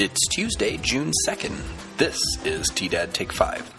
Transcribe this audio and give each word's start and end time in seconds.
It's 0.00 0.28
Tuesday, 0.28 0.76
June 0.76 1.10
2nd. 1.26 1.60
This 1.96 2.20
is 2.44 2.68
T 2.68 2.86
Dad 2.86 3.12
Take 3.12 3.32
5. 3.32 3.74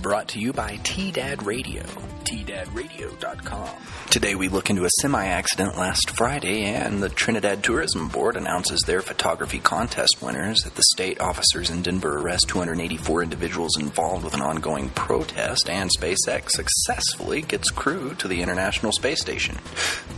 Brought 0.00 0.28
to 0.28 0.40
you 0.40 0.54
by 0.54 0.80
T 0.82 1.12
Dad 1.12 1.44
Radio, 1.44 1.82
tdadradio.com. 2.24 3.68
Today 4.08 4.34
we 4.34 4.48
look 4.48 4.70
into 4.70 4.86
a 4.86 4.90
semi 5.02 5.26
accident 5.26 5.76
last 5.76 6.08
Friday, 6.12 6.64
and 6.64 7.02
the 7.02 7.10
Trinidad 7.10 7.62
Tourism 7.62 8.08
Board 8.08 8.34
announces 8.34 8.80
their 8.86 9.02
photography 9.02 9.58
contest 9.58 10.22
winners. 10.22 10.62
That 10.62 10.76
the 10.76 10.84
state 10.94 11.20
officers 11.20 11.68
in 11.68 11.82
Denver 11.82 12.20
arrest 12.20 12.48
284 12.48 13.24
individuals 13.24 13.78
involved 13.78 14.24
with 14.24 14.32
an 14.32 14.40
ongoing 14.40 14.88
protest, 14.88 15.68
and 15.68 15.90
SpaceX 16.00 16.48
successfully 16.48 17.42
gets 17.42 17.70
crew 17.70 18.14
to 18.14 18.26
the 18.26 18.40
International 18.40 18.92
Space 18.92 19.20
Station. 19.20 19.58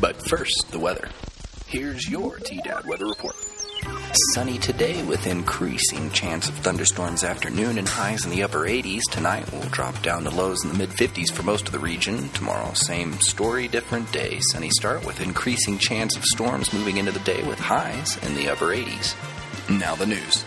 But 0.00 0.24
first, 0.28 0.70
the 0.70 0.78
weather. 0.78 1.08
Here's 1.68 2.08
your 2.08 2.38
T-Dad 2.38 2.86
weather 2.86 3.04
report. 3.04 3.36
Sunny 4.32 4.56
today 4.56 5.04
with 5.04 5.26
increasing 5.26 6.08
chance 6.12 6.48
of 6.48 6.54
thunderstorms 6.54 7.24
afternoon 7.24 7.76
and 7.76 7.86
highs 7.86 8.24
in 8.24 8.30
the 8.30 8.42
upper 8.42 8.60
80s. 8.60 9.02
Tonight 9.10 9.52
will 9.52 9.68
drop 9.68 10.00
down 10.02 10.24
to 10.24 10.30
lows 10.30 10.64
in 10.64 10.70
the 10.70 10.78
mid 10.78 10.88
50s 10.88 11.30
for 11.30 11.42
most 11.42 11.66
of 11.66 11.72
the 11.72 11.78
region. 11.78 12.30
Tomorrow, 12.30 12.72
same 12.72 13.20
story, 13.20 13.68
different 13.68 14.10
day. 14.12 14.40
Sunny 14.50 14.70
start 14.70 15.04
with 15.04 15.20
increasing 15.20 15.76
chance 15.76 16.16
of 16.16 16.24
storms 16.24 16.72
moving 16.72 16.96
into 16.96 17.12
the 17.12 17.20
day 17.20 17.46
with 17.46 17.58
highs 17.58 18.16
in 18.24 18.34
the 18.34 18.48
upper 18.48 18.68
80s. 18.68 19.14
Now 19.78 19.94
the 19.94 20.06
news. 20.06 20.46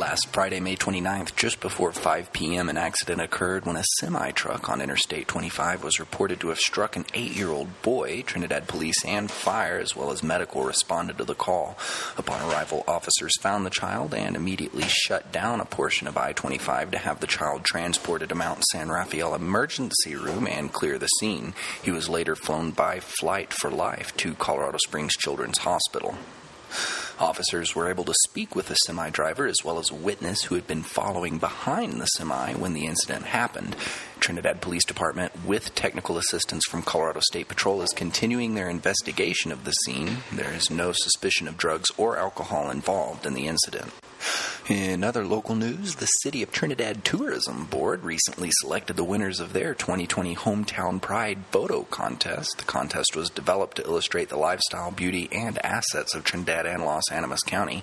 Last 0.00 0.28
Friday, 0.28 0.60
May 0.60 0.76
29th, 0.76 1.36
just 1.36 1.60
before 1.60 1.92
5 1.92 2.32
p.m., 2.32 2.70
an 2.70 2.78
accident 2.78 3.20
occurred 3.20 3.66
when 3.66 3.76
a 3.76 3.84
semi 3.98 4.30
truck 4.30 4.70
on 4.70 4.80
Interstate 4.80 5.28
25 5.28 5.84
was 5.84 6.00
reported 6.00 6.40
to 6.40 6.48
have 6.48 6.58
struck 6.58 6.96
an 6.96 7.04
eight 7.12 7.32
year 7.32 7.50
old 7.50 7.82
boy. 7.82 8.22
Trinidad 8.22 8.66
police 8.66 9.04
and 9.04 9.30
fire, 9.30 9.78
as 9.78 9.94
well 9.94 10.10
as 10.10 10.22
medical, 10.22 10.64
responded 10.64 11.18
to 11.18 11.24
the 11.24 11.34
call. 11.34 11.76
Upon 12.16 12.40
arrival, 12.50 12.82
officers 12.88 13.38
found 13.42 13.66
the 13.66 13.70
child 13.70 14.14
and 14.14 14.36
immediately 14.36 14.84
shut 14.88 15.32
down 15.32 15.60
a 15.60 15.66
portion 15.66 16.06
of 16.06 16.16
I 16.16 16.32
25 16.32 16.92
to 16.92 16.98
have 16.98 17.20
the 17.20 17.26
child 17.26 17.64
transported 17.64 18.30
to 18.30 18.34
Mount 18.34 18.64
San 18.72 18.88
Rafael 18.88 19.34
Emergency 19.34 20.16
Room 20.16 20.46
and 20.46 20.72
clear 20.72 20.98
the 20.98 21.08
scene. 21.18 21.52
He 21.82 21.90
was 21.90 22.08
later 22.08 22.34
flown 22.34 22.70
by 22.70 23.00
Flight 23.00 23.52
for 23.52 23.68
Life 23.68 24.16
to 24.16 24.32
Colorado 24.32 24.78
Springs 24.78 25.12
Children's 25.12 25.58
Hospital. 25.58 26.16
Officers 27.20 27.74
were 27.74 27.90
able 27.90 28.04
to 28.04 28.14
speak 28.24 28.56
with 28.56 28.68
the 28.68 28.74
semi 28.76 29.10
driver 29.10 29.46
as 29.46 29.58
well 29.62 29.78
as 29.78 29.90
a 29.90 29.94
witness 29.94 30.44
who 30.44 30.54
had 30.54 30.66
been 30.66 30.82
following 30.82 31.36
behind 31.36 32.00
the 32.00 32.06
semi 32.06 32.54
when 32.54 32.72
the 32.72 32.86
incident 32.86 33.26
happened. 33.26 33.76
Trinidad 34.20 34.62
Police 34.62 34.86
Department, 34.86 35.44
with 35.44 35.74
technical 35.74 36.16
assistance 36.16 36.64
from 36.70 36.82
Colorado 36.82 37.20
State 37.20 37.48
Patrol, 37.48 37.82
is 37.82 37.90
continuing 37.90 38.54
their 38.54 38.70
investigation 38.70 39.52
of 39.52 39.64
the 39.64 39.72
scene. 39.72 40.18
There 40.32 40.52
is 40.52 40.70
no 40.70 40.92
suspicion 40.92 41.46
of 41.46 41.58
drugs 41.58 41.90
or 41.98 42.16
alcohol 42.16 42.70
involved 42.70 43.26
in 43.26 43.34
the 43.34 43.46
incident. 43.46 43.92
In 44.68 45.02
other 45.02 45.24
local 45.24 45.56
news, 45.56 45.96
the 45.96 46.06
City 46.06 46.44
of 46.44 46.52
Trinidad 46.52 47.04
Tourism 47.04 47.64
Board 47.64 48.04
recently 48.04 48.50
selected 48.60 48.96
the 48.96 49.02
winners 49.02 49.40
of 49.40 49.52
their 49.52 49.74
2020 49.74 50.36
Hometown 50.36 51.02
Pride 51.02 51.38
photo 51.50 51.82
contest. 51.82 52.54
The 52.58 52.64
contest 52.64 53.16
was 53.16 53.30
developed 53.30 53.78
to 53.78 53.84
illustrate 53.84 54.28
the 54.28 54.36
lifestyle, 54.36 54.92
beauty, 54.92 55.28
and 55.32 55.58
assets 55.64 56.14
of 56.14 56.22
Trinidad 56.22 56.66
and 56.66 56.84
Las 56.84 57.02
Animas 57.10 57.42
County. 57.42 57.82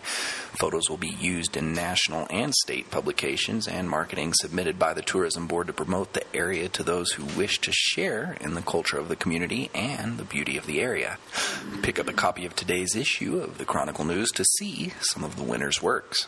Photos 0.59 0.89
will 0.89 0.97
be 0.97 1.17
used 1.19 1.57
in 1.57 1.73
national 1.73 2.25
and 2.29 2.53
state 2.55 2.89
publications 2.89 3.67
and 3.67 3.89
marketing 3.89 4.31
submitted 4.33 4.79
by 4.79 4.93
the 4.93 5.01
Tourism 5.01 5.45
Board 5.45 5.67
to 5.67 5.73
promote 5.73 6.13
the 6.13 6.23
area 6.35 6.69
to 6.69 6.83
those 6.83 7.11
who 7.11 7.25
wish 7.37 7.59
to 7.59 7.71
share 7.73 8.37
in 8.39 8.53
the 8.53 8.61
culture 8.61 8.97
of 8.97 9.09
the 9.09 9.15
community 9.17 9.69
and 9.75 10.17
the 10.17 10.23
beauty 10.23 10.55
of 10.55 10.65
the 10.65 10.79
area. 10.79 11.17
Pick 11.81 11.99
up 11.99 12.09
a 12.09 12.13
copy 12.13 12.45
of 12.45 12.55
today's 12.55 12.95
issue 12.95 13.39
of 13.39 13.57
the 13.57 13.65
Chronicle 13.65 14.05
News 14.05 14.29
to 14.31 14.43
see 14.57 14.93
some 14.99 15.23
of 15.23 15.35
the 15.35 15.43
winners' 15.43 15.81
works. 15.81 16.27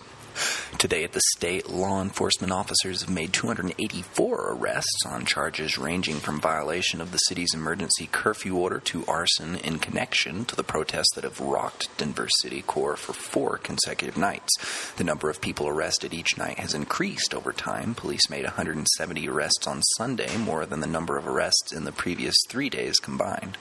Today 0.78 1.04
at 1.04 1.12
the 1.12 1.22
state, 1.36 1.70
law 1.70 2.02
enforcement 2.02 2.54
officers 2.54 3.02
have 3.02 3.10
made 3.10 3.34
284 3.34 4.54
arrests 4.54 5.02
on 5.06 5.26
charges 5.26 5.78
ranging 5.78 6.16
from 6.16 6.40
violation 6.40 7.02
of 7.02 7.12
the 7.12 7.18
city's 7.18 7.54
emergency 7.54 8.08
curfew 8.10 8.56
order 8.56 8.80
to 8.80 9.06
arson 9.06 9.58
in 9.58 9.80
connection 9.80 10.46
to 10.46 10.56
the 10.56 10.64
protests 10.64 11.14
that 11.16 11.26
have 11.26 11.42
rocked 11.42 11.90
Denver 11.98 12.30
City 12.42 12.62
core 12.62 12.96
for 12.96 13.12
four 13.12 13.58
consecutive 13.58 14.18
nights. 14.18 14.94
The 14.96 15.04
number 15.04 15.30
of 15.30 15.42
people 15.42 15.68
arrested 15.68 16.14
each 16.14 16.38
night 16.38 16.60
has 16.60 16.74
increased 16.74 17.34
over 17.34 17.52
time. 17.52 17.94
Police 17.94 18.30
made 18.30 18.46
170 18.46 19.28
arrests 19.28 19.68
on 19.68 19.82
Sunday, 19.98 20.38
more 20.38 20.66
than 20.66 20.80
the 20.80 20.88
number 20.88 21.18
of 21.18 21.28
arrests 21.28 21.74
in 21.74 21.84
the 21.84 21.92
previous 21.92 22.36
three 22.48 22.70
days 22.70 22.98
combined. 23.00 23.58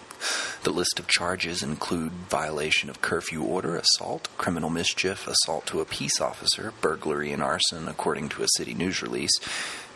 The 0.64 0.72
list 0.72 0.98
of 0.98 1.06
charges 1.06 1.62
include 1.62 2.12
violation 2.28 2.90
of 2.90 3.00
curfew 3.00 3.42
order, 3.42 3.76
assault, 3.76 4.28
criminal 4.36 4.70
mischief, 4.70 5.26
assault 5.28 5.66
to 5.66 5.80
a 5.80 5.84
peace 5.84 6.20
officer, 6.20 6.72
burglary, 6.80 7.32
and 7.32 7.42
arson, 7.42 7.86
according 7.88 8.28
to 8.30 8.42
a 8.42 8.48
city 8.56 8.74
news 8.74 9.00
release. 9.00 9.30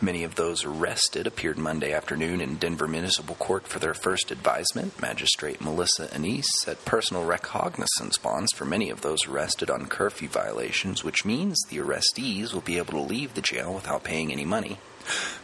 Many 0.01 0.23
of 0.23 0.35
those 0.35 0.63
arrested 0.63 1.27
appeared 1.27 1.57
Monday 1.57 1.93
afternoon 1.93 2.41
in 2.41 2.55
Denver 2.55 2.87
Municipal 2.87 3.35
Court 3.35 3.67
for 3.67 3.79
their 3.79 3.93
first 3.93 4.31
advisement. 4.31 5.01
Magistrate 5.01 5.61
Melissa 5.61 6.11
Annis 6.13 6.47
set 6.61 6.83
personal 6.85 7.25
recognizance 7.25 8.17
bonds 8.17 8.51
for 8.53 8.65
many 8.65 8.89
of 8.89 9.01
those 9.01 9.27
arrested 9.27 9.69
on 9.69 9.87
curfew 9.87 10.29
violations, 10.29 11.03
which 11.03 11.25
means 11.25 11.61
the 11.69 11.77
arrestees 11.77 12.53
will 12.53 12.61
be 12.61 12.77
able 12.77 12.93
to 12.93 12.99
leave 12.99 13.33
the 13.33 13.41
jail 13.41 13.73
without 13.73 14.03
paying 14.03 14.31
any 14.31 14.45
money. 14.45 14.77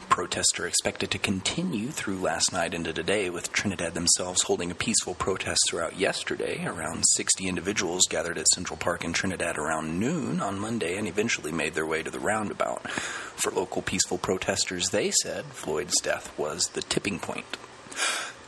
Protests 0.09 0.59
are 0.59 0.67
expected 0.67 1.11
to 1.11 1.19
continue 1.19 1.89
through 1.89 2.17
last 2.17 2.51
night 2.51 2.73
into 2.73 2.91
today, 2.91 3.29
with 3.29 3.53
Trinidad 3.53 3.93
themselves 3.93 4.41
holding 4.41 4.71
a 4.71 4.75
peaceful 4.75 5.13
protest 5.13 5.61
throughout 5.69 5.97
yesterday. 5.97 6.65
Around 6.65 7.03
60 7.13 7.47
individuals 7.47 8.01
gathered 8.09 8.39
at 8.39 8.47
Central 8.49 8.75
Park 8.75 9.05
in 9.05 9.13
Trinidad 9.13 9.57
around 9.57 9.99
noon 9.99 10.41
on 10.41 10.59
Monday 10.59 10.97
and 10.97 11.07
eventually 11.07 11.51
made 11.51 11.75
their 11.75 11.85
way 11.85 12.01
to 12.01 12.09
the 12.09 12.19
roundabout. 12.19 12.89
For 12.89 13.51
local 13.51 13.81
peaceful 13.81 14.17
protesters, 14.17 14.89
they 14.89 15.11
said 15.11 15.45
Floyd's 15.45 16.01
death 16.01 16.37
was 16.37 16.63
the 16.73 16.81
tipping 16.81 17.19
point. 17.19 17.57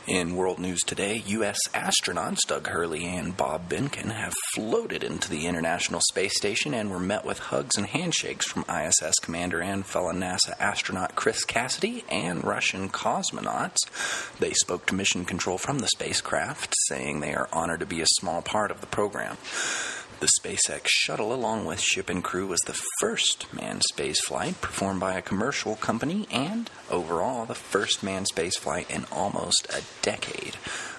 In 0.08 0.34
world 0.34 0.58
news 0.58 0.80
today, 0.80 1.22
U.S. 1.26 1.58
astronauts 1.72 2.40
Doug 2.48 2.66
Hurley 2.66 3.06
and 3.06 3.36
Bob 3.36 3.68
Behnken 3.68 4.10
have 4.10 4.34
floated 4.52 5.04
into 5.04 5.30
the 5.30 5.46
International 5.46 6.00
Space 6.10 6.36
Station 6.36 6.74
and 6.74 6.90
were 6.90 6.98
met 6.98 7.24
with 7.24 7.38
hugs 7.38 7.76
and 7.76 7.86
handshakes 7.86 8.44
from 8.44 8.64
ISS 8.68 9.14
commander 9.22 9.62
and 9.62 9.86
fellow 9.86 10.10
NASA 10.10 10.58
astronaut 10.58 11.14
Chris 11.14 11.44
Cassidy 11.44 12.04
and 12.08 12.42
Russian 12.42 12.88
cosmonauts. 12.88 13.76
They 14.40 14.54
spoke 14.54 14.86
to 14.86 14.94
mission 14.96 15.24
control 15.24 15.56
from 15.56 15.78
the 15.78 15.88
spacecraft, 15.88 16.74
saying 16.88 17.20
they 17.20 17.34
are 17.34 17.48
honored 17.52 17.78
to 17.78 17.86
be 17.86 18.00
a 18.00 18.06
small 18.06 18.42
part 18.42 18.72
of 18.72 18.80
the 18.80 18.88
program. 18.88 19.36
The 20.22 20.28
SpaceX 20.40 20.86
shuttle, 20.86 21.34
along 21.34 21.64
with 21.64 21.80
ship 21.80 22.08
and 22.08 22.22
crew, 22.22 22.46
was 22.46 22.60
the 22.60 22.80
first 23.00 23.52
manned 23.52 23.82
spaceflight 23.92 24.60
performed 24.60 25.00
by 25.00 25.14
a 25.14 25.20
commercial 25.20 25.74
company 25.74 26.28
and, 26.30 26.70
overall, 26.88 27.44
the 27.44 27.56
first 27.56 28.04
manned 28.04 28.28
spaceflight 28.32 28.88
in 28.88 29.04
almost 29.10 29.66
a 29.70 29.82
decade. 30.00 30.54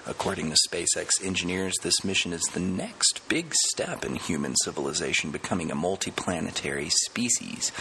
According 0.06 0.50
to 0.50 0.68
SpaceX 0.68 1.24
engineers, 1.24 1.72
this 1.82 2.04
mission 2.04 2.34
is 2.34 2.42
the 2.52 2.60
next 2.60 3.26
big 3.30 3.54
step 3.70 4.04
in 4.04 4.16
human 4.16 4.54
civilization 4.56 5.30
becoming 5.30 5.70
a 5.70 5.74
multiplanetary 5.74 6.90
species. 7.06 7.72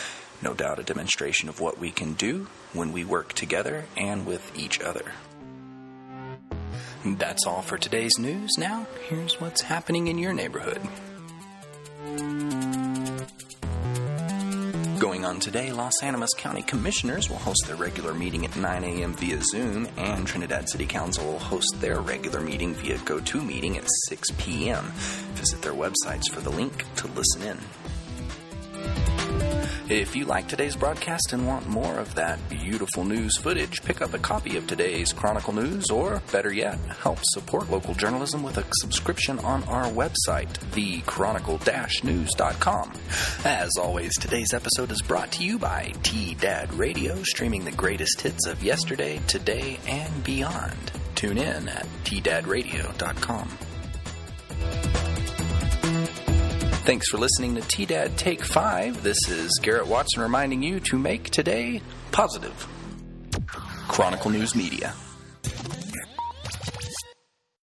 No 0.41 0.53
doubt 0.53 0.79
a 0.79 0.83
demonstration 0.83 1.49
of 1.49 1.59
what 1.59 1.77
we 1.77 1.91
can 1.91 2.13
do 2.13 2.47
when 2.71 2.93
we 2.93 3.03
work 3.03 3.33
together 3.33 3.83
and 3.97 4.25
with 4.25 4.57
each 4.57 4.79
other. 4.79 5.11
That's 7.03 7.45
all 7.45 7.63
for 7.63 7.77
today's 7.77 8.17
news. 8.17 8.51
Now, 8.57 8.87
here's 9.09 9.41
what's 9.41 9.63
happening 9.63 10.07
in 10.07 10.17
your 10.17 10.31
neighborhood. 10.31 10.81
Going 15.03 15.25
on 15.25 15.41
today, 15.41 15.73
Las 15.73 16.01
Animas 16.01 16.29
County 16.37 16.61
Commissioners 16.61 17.29
will 17.29 17.35
host 17.35 17.65
their 17.67 17.75
regular 17.75 18.13
meeting 18.13 18.45
at 18.45 18.55
9 18.55 18.85
a.m. 18.85 19.13
via 19.15 19.37
Zoom, 19.41 19.85
and 19.97 20.25
Trinidad 20.25 20.69
City 20.69 20.85
Council 20.85 21.25
will 21.25 21.39
host 21.39 21.75
their 21.81 21.99
regular 21.99 22.39
meeting 22.39 22.73
via 22.73 22.97
GoToMeeting 22.99 23.75
at 23.75 23.85
6 24.07 24.31
p.m. 24.37 24.85
Visit 25.33 25.61
their 25.61 25.73
websites 25.73 26.31
for 26.31 26.39
the 26.39 26.51
link 26.51 26.85
to 26.95 27.07
listen 27.07 27.41
in. 27.41 27.57
If 29.89 30.15
you 30.15 30.23
like 30.23 30.47
today's 30.47 30.77
broadcast 30.77 31.33
and 31.33 31.45
want 31.45 31.67
more 31.67 31.99
of 31.99 32.15
that 32.15 32.39
beautiful 32.49 33.03
news 33.03 33.37
footage, 33.37 33.83
pick 33.83 34.01
up 34.01 34.13
a 34.13 34.17
copy 34.17 34.55
of 34.55 34.65
today's 34.65 35.11
Chronicle 35.11 35.53
News, 35.53 35.89
or 35.89 36.21
better 36.31 36.53
yet, 36.53 36.79
help 37.01 37.19
support 37.33 37.69
local 37.69 37.93
journalism 37.93 38.43
with 38.43 38.57
a 38.57 38.63
subscription 38.79 39.39
on 39.39 39.61
our 39.65 39.91
website, 39.91 40.47
thechronicle-news.com. 40.71 42.93
As 43.43 43.71
always, 43.77 44.17
today's 44.17 44.53
episode 44.53 44.89
is 44.89 45.01
brought 45.01 45.33
to 45.33 45.43
you 45.43 45.59
by 45.59 45.91
T 46.01 46.35
Dad 46.35 46.73
Radio, 46.73 47.21
streaming 47.23 47.65
the 47.65 47.71
greatest 47.71 48.21
hits 48.21 48.47
of 48.47 48.63
yesterday, 48.63 49.19
today, 49.27 49.81
and 49.85 50.23
beyond. 50.23 50.93
Tune 51.15 51.37
in 51.37 51.67
at 51.67 51.87
tdadradio.com. 52.05 53.49
Thanks 56.85 57.09
for 57.09 57.17
listening 57.17 57.55
to 57.55 57.61
T 57.61 57.85
Dad 57.85 58.17
Take 58.17 58.43
5. 58.43 59.03
This 59.03 59.29
is 59.29 59.57
Garrett 59.61 59.87
Watson 59.87 60.21
reminding 60.21 60.61
you 60.61 60.81
to 60.81 60.99
make 60.99 61.29
today 61.29 61.81
positive. 62.11 62.67
Chronicle 63.87 64.31
News 64.31 64.53
Media. 64.53 64.93